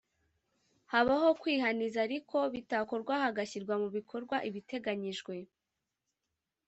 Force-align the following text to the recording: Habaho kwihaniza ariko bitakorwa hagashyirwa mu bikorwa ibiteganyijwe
Habaho 0.91 1.29
kwihaniza 1.41 1.97
ariko 2.07 2.37
bitakorwa 2.53 3.13
hagashyirwa 3.23 3.75
mu 3.81 3.89
bikorwa 3.97 4.35
ibiteganyijwe 4.49 5.35